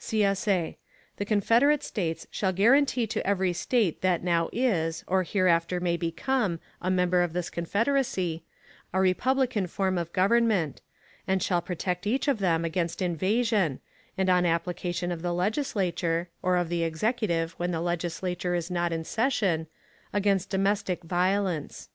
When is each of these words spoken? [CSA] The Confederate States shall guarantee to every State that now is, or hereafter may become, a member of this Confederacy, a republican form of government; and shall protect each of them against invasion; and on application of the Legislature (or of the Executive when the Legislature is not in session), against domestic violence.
[CSA] 0.00 0.76
The 1.16 1.24
Confederate 1.24 1.82
States 1.82 2.28
shall 2.30 2.52
guarantee 2.52 3.04
to 3.08 3.26
every 3.26 3.52
State 3.52 4.00
that 4.00 4.22
now 4.22 4.48
is, 4.52 5.02
or 5.08 5.24
hereafter 5.24 5.80
may 5.80 5.96
become, 5.96 6.60
a 6.80 6.88
member 6.88 7.20
of 7.22 7.32
this 7.32 7.50
Confederacy, 7.50 8.44
a 8.94 9.00
republican 9.00 9.66
form 9.66 9.98
of 9.98 10.12
government; 10.12 10.82
and 11.26 11.42
shall 11.42 11.60
protect 11.60 12.06
each 12.06 12.28
of 12.28 12.38
them 12.38 12.64
against 12.64 13.02
invasion; 13.02 13.80
and 14.16 14.30
on 14.30 14.46
application 14.46 15.10
of 15.10 15.20
the 15.22 15.34
Legislature 15.34 16.28
(or 16.42 16.56
of 16.58 16.68
the 16.68 16.84
Executive 16.84 17.50
when 17.56 17.72
the 17.72 17.80
Legislature 17.80 18.54
is 18.54 18.70
not 18.70 18.92
in 18.92 19.02
session), 19.02 19.66
against 20.12 20.48
domestic 20.48 21.02
violence. 21.02 21.88